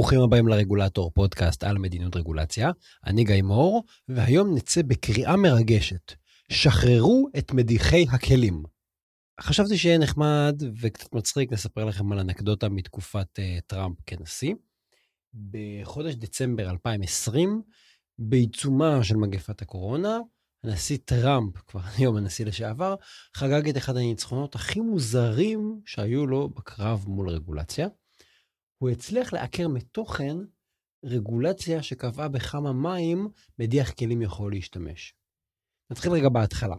[0.00, 2.70] ברוכים הבאים לרגולטור, פודקאסט על מדיניות רגולציה.
[3.06, 6.12] אני גיא מור, והיום נצא בקריאה מרגשת.
[6.52, 8.62] שחררו את מדיחי הכלים.
[9.40, 14.54] חשבתי שיהיה נחמד וקצת מצחיק לספר לכם על אנקדוטה מתקופת uh, טראמפ כנשיא.
[15.50, 17.62] בחודש דצמבר 2020,
[18.18, 20.18] בעיצומה של מגפת הקורונה,
[20.64, 22.94] הנשיא טראמפ, כבר היום הנשיא לשעבר,
[23.36, 27.88] חגג את אחד הניצחונות הכי מוזרים שהיו לו בקרב מול רגולציה.
[28.82, 30.36] הוא הצליח לעקר מתוכן
[31.04, 35.14] רגולציה שקבעה בכמה מים מדיח כלים יכול להשתמש.
[35.90, 36.76] נתחיל רגע בהתחלה.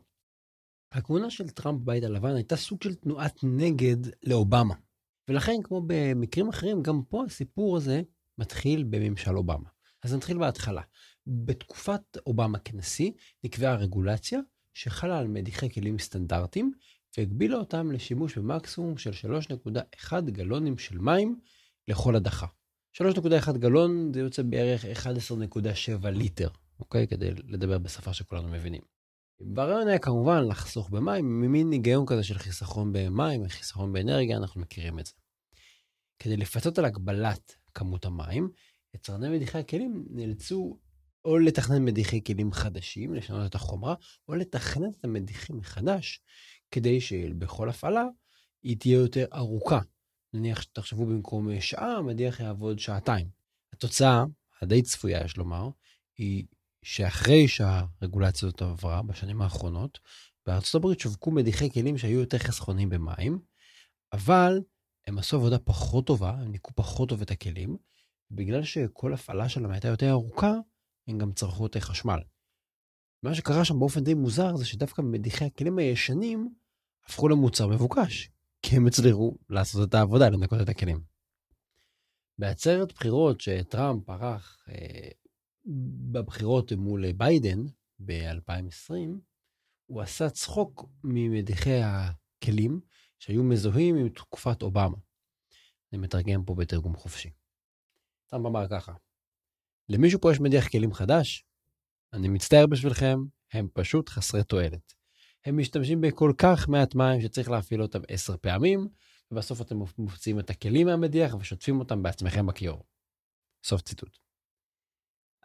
[0.92, 4.76] הכהונה של טראמפ בבית הלבן הייתה סוג של תנועת נגד לאובמה.
[5.28, 8.02] ולכן, כמו במקרים אחרים, גם פה הסיפור הזה
[8.38, 9.70] מתחיל בממשל אובמה.
[10.04, 10.82] אז נתחיל בהתחלה.
[11.28, 13.12] בתקופת אובמה כנשיא
[13.44, 14.40] נקבעה רגולציה
[14.74, 16.72] שחלה על מדיחי כלים סטנדרטיים
[17.18, 19.12] והגבילה אותם לשימוש במקסימום של
[19.62, 21.40] 3.1 גלונים של מים
[21.92, 22.46] לכל הדחה.
[22.98, 27.08] 3.1 גלון זה יוצא בערך 11.7 ליטר, אוקיי?
[27.08, 28.82] כדי לדבר בשפה שכולנו מבינים.
[29.56, 35.00] והרעיון היה כמובן לחסוך במים, ממין היגיון כזה של חיסכון במים, חיסכון באנרגיה, אנחנו מכירים
[35.00, 35.12] את זה.
[36.20, 38.50] כדי לפצות על הגבלת כמות המים,
[38.96, 40.80] יצרני מדיחי הכלים נאלצו
[41.26, 43.96] או לתכנן מדיחי כלים חדשים, לשנות את החומרה,
[44.28, 46.22] או לתכנן את המדיחים מחדש,
[46.72, 48.06] כדי שבכל הפעלה
[48.64, 49.80] היא תהיה יותר ארוכה.
[50.34, 53.28] נניח שתחשבו במקום שעה, המדיח יעבוד שעתיים.
[53.74, 54.24] התוצאה,
[54.62, 55.70] הדי צפויה, יש לומר,
[56.18, 56.46] היא
[56.84, 60.00] שאחרי שהרגולציה הזאת עברה בשנים האחרונות,
[60.46, 63.40] בארצות הברית שווקו מדיחי כלים שהיו יותר חסכונים במים,
[64.14, 64.62] אבל
[65.08, 67.78] הם עשו עבודה פחות טובה, הם ניקו פחות טוב את הכלים,
[68.32, 70.54] בגלל שכל הפעלה שלהם הייתה יותר ארוכה,
[71.08, 72.20] הם גם צרכו יותר חשמל.
[73.24, 76.54] מה שקרה שם באופן די מוזר זה שדווקא מדיחי הכלים הישנים
[77.06, 78.30] הפכו למוצר מבוקש,
[78.62, 81.04] כי הם הצליחו לעשות את העבודה, לנקות את הכלים.
[82.38, 85.10] בעצרת בחירות שטראמפ ערך אה,
[86.12, 87.60] בבחירות מול ביידן
[88.06, 88.94] ב-2020,
[89.86, 92.82] הוא עשה צחוק ממדיחי הכלים
[93.20, 94.98] שהיו מזוהים עם תקופת אובמה.
[95.94, 97.30] אני מתרגם פה בתרגום חופשי.
[98.28, 98.94] טראמפ אמר ככה,
[99.90, 101.46] למישהו פה יש מדיח כלים חדש?
[102.14, 103.18] אני מצטער בשבילכם,
[103.54, 104.94] הם פשוט חסרי תועלת.
[105.46, 108.88] הם משתמשים בכל כך מעט מים שצריך להפעיל אותם עשר פעמים,
[109.32, 112.84] ובסוף אתם מוציאים את הכלים מהמדיח ושוטפים אותם בעצמכם בכיור.
[113.64, 114.18] סוף ציטוט.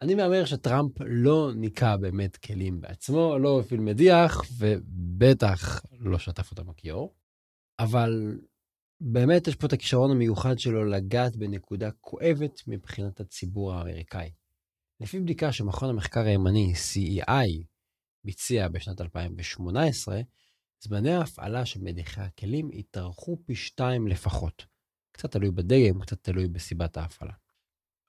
[0.03, 6.67] אני מהמר שטראמפ לא ניקה באמת כלים בעצמו, לא הפעיל מדיח, ובטח לא שטף אותם
[6.67, 7.15] בכיור.
[7.78, 8.39] אבל
[9.01, 14.31] באמת יש פה את הכישרון המיוחד שלו לגעת בנקודה כואבת מבחינת הציבור האמריקאי.
[15.01, 17.76] לפי בדיקה שמכון המחקר הימני CEI
[18.27, 20.21] ביצע בשנת 2018,
[20.81, 24.67] זמני ההפעלה של מדיחי הכלים התארכו פי שתיים לפחות.
[25.13, 27.33] קצת תלוי בדגם, קצת תלוי בסיבת ההפעלה.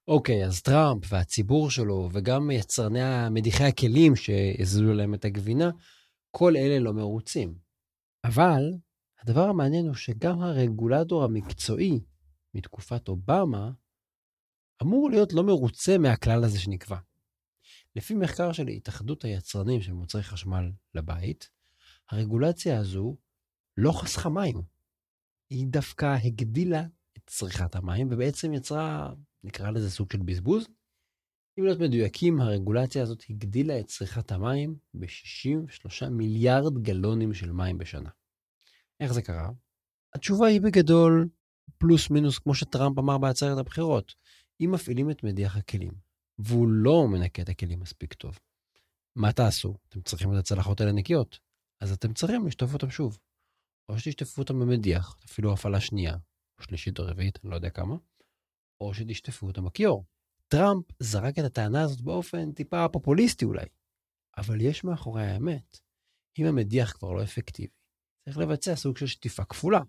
[0.08, 3.00] אוקיי, אז טראמפ והציבור שלו, וגם יצרני
[3.32, 5.72] מדיחי הכלים שהזלו להם את הגבינה,
[6.32, 7.56] כל אלה לא מרוצים.
[8.24, 8.62] אבל
[9.22, 12.00] הדבר המעניין הוא שגם הרגולטור המקצועי
[12.54, 13.72] מתקופת אובמה
[14.82, 16.98] אמור להיות לא מרוצה מהכלל הזה שנקבע.
[17.98, 21.50] לפי מחקר של התאחדות היצרנים של מוצרי חשמל לבית,
[22.12, 23.18] הרגולציה הזו
[23.78, 24.62] לא חסכה מים.
[25.50, 26.84] היא דווקא הגדילה
[27.18, 29.14] את צריכת המים ובעצם יצרה,
[29.44, 30.68] נקרא לזה סוג של בזבוז.
[31.60, 38.10] אם להיות מדויקים, הרגולציה הזאת הגדילה את צריכת המים ב-63 מיליארד גלונים של מים בשנה.
[39.00, 39.50] איך זה קרה?
[40.14, 41.30] התשובה היא בגדול
[41.78, 44.16] פלוס מינוס כמו שטראמפ אמר בעצרת הבחירות.
[44.62, 46.07] אם מפעילים את מדיח הכלים,
[46.40, 48.40] והוא לא מנקה את הכלים מספיק טוב,
[49.16, 49.78] מה תעשו?
[49.90, 51.40] אתם צריכים את הצלחות האלה נקיות,
[51.82, 53.20] אז אתם צריכים לשטוף אותם שוב.
[53.90, 56.14] או שתשטפו אותם במדיח, אפילו הפעלה שנייה,
[56.60, 57.96] או שלישית או רביעית, אני לא יודע כמה,
[58.82, 60.06] או שתשטפו אותם בכיור.
[60.48, 63.66] טראמפ זרק את הטענה הזאת באופן טיפה פופוליסטי אולי,
[64.38, 65.80] אבל יש מאחורי האמת.
[66.40, 67.74] אם המדיח כבר לא אפקטיבי,
[68.26, 69.82] צריך לבצע סוג של שטיפה כפולה.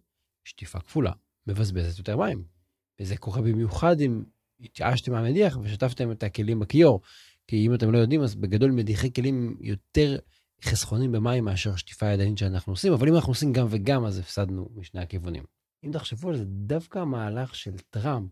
[0.45, 1.13] שטיפה כפולה
[1.47, 2.45] מבזבזת יותר מים.
[3.01, 4.25] וזה קורה במיוחד אם
[4.61, 7.01] התייאשתם מהמדיח ושטפתם את הכלים בכיור.
[7.47, 10.19] כי אם אתם לא יודעים, אז בגדול מדיחי כלים יותר
[10.65, 14.69] חסכונים במים מאשר שטיפה ידנית שאנחנו עושים, אבל אם אנחנו עושים גם וגם, אז הפסדנו
[14.75, 15.45] משני הכיוונים.
[15.85, 18.31] אם תחשבו על זה, דווקא המהלך של טראמפ,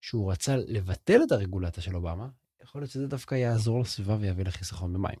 [0.00, 2.28] שהוא רצה לבטל את הרגולציה של אובמה,
[2.62, 5.18] יכול להיות שזה דווקא יעזור לסביבה ויביא לחיסכון במים.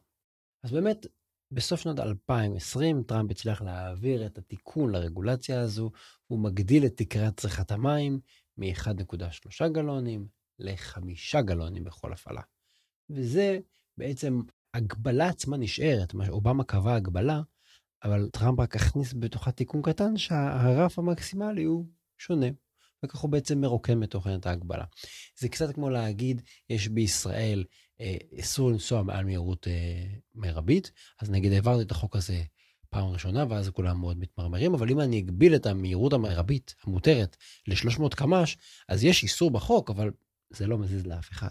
[0.64, 1.06] אז באמת,
[1.52, 5.90] בסוף שנות 2020 טראמפ הצליח להעביר את התיקון לרגולציה הזו,
[6.26, 8.20] הוא מגדיל את תקרת צריכת המים
[8.58, 10.26] מ-1.3 גלונים
[10.58, 12.42] ל-5 גלונים בכל הפעלה.
[13.10, 13.58] וזה
[13.98, 14.40] בעצם,
[14.74, 17.40] הגבלה עצמה נשארת, אובמה קבע הגבלה,
[18.04, 21.86] אבל טראמפ רק הכניס בתוכה תיקון קטן שהרף המקסימלי הוא
[22.18, 22.46] שונה.
[23.04, 24.84] וכך הוא בעצם מרוקן מתוכן את ההגבלה.
[25.38, 27.64] זה קצת כמו להגיד, יש בישראל
[28.00, 32.42] אה, איסור לנסוע מעל מהירות אה, מרבית, אז נגיד העברתי את החוק הזה
[32.92, 37.36] פעם ראשונה, ואז כולם מאוד מתמרמרים, אבל אם אני אגביל את המהירות המרבית המותרת
[37.66, 38.56] ל-300 קמ"ש,
[38.88, 40.10] אז יש איסור בחוק, אבל
[40.50, 41.50] זה לא מזיז לאף אחד.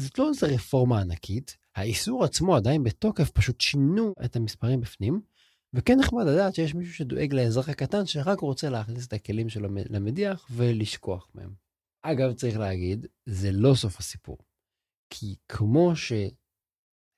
[0.00, 5.20] זאת לא איזו רפורמה ענקית, האיסור עצמו עדיין בתוקף, פשוט שינו את המספרים בפנים,
[5.74, 10.46] וכן נחמד לדעת שיש מישהו שדואג לאזרח הקטן שרק רוצה להכניס את הכלים שלו למדיח
[10.50, 11.54] ולשכוח מהם.
[12.02, 14.38] אגב, צריך להגיד, זה לא סוף הסיפור.
[15.10, 15.96] כי כמו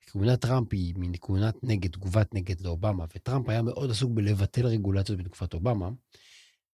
[0.09, 5.19] שכהונת טראמפ היא מין כהונת נגד, תגובת נגד לאובמה, וטראמפ היה מאוד עסוק בלבטל רגולציות
[5.19, 5.89] בתקופת אובמה,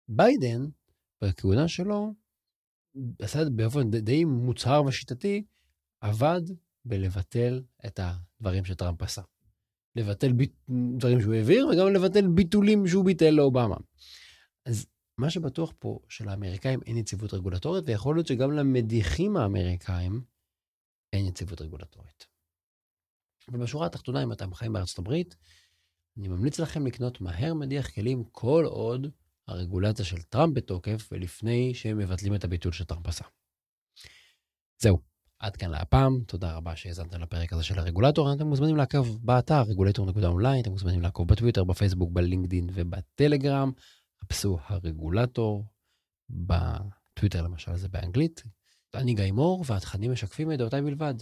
[0.08, 0.66] ביידן,
[1.22, 2.14] בכהונה שלו,
[3.22, 5.44] עשה את זה באופן די מוצהר ושיטתי,
[6.00, 6.40] עבד
[6.84, 9.22] בלבטל את הדברים שטראמפ עשה.
[9.96, 10.52] לבטל ביט...
[10.98, 13.76] דברים שהוא העביר, וגם לבטל ביטולים שהוא ביטל לאובמה.
[14.66, 14.86] אז
[15.18, 20.20] מה שבטוח פה, שלאמריקאים אין יציבות רגולטורית, ויכול להיות שגם למדיחים האמריקאים
[21.12, 22.29] אין יציבות רגולטורית.
[23.48, 25.36] ובשורה התחתונה, אם אתם חיים בארצות הברית,
[26.18, 29.06] אני ממליץ לכם לקנות מהר מדיח כלים כל עוד
[29.48, 33.24] הרגולציה של טראמפ בתוקף, ולפני שהם מבטלים את הביטול שטראמפ עשה.
[34.78, 34.98] זהו.
[35.38, 38.32] עד כאן להפעם, תודה רבה שהאזנתם לפרק הזה של הרגולטור.
[38.32, 43.72] אתם מוזמנים לעקוב באתר רגולטור.אונליין, אתם מוזמנים לעקוב בטוויטר, בפייסבוק, בלינקדין ובטלגרם.
[44.24, 45.64] חפשו הרגולטור,
[46.30, 48.42] בטוויטר למשל זה באנגלית.
[48.94, 51.14] אני גיא מור, והתכנים משקפים את דעותיי בלבד.